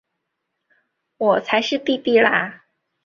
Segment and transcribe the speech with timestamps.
[1.17, 2.63] 我才是姊姊啦！